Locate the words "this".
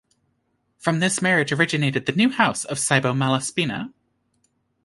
0.99-1.21